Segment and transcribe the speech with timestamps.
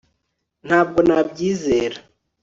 [0.67, 1.97] ntabwo nabyizera